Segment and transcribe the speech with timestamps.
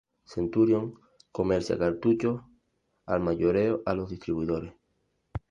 [0.33, 0.95] Centurion
[1.31, 2.41] comercia cartuchos
[3.05, 4.73] al mayoreo a los distribuidores.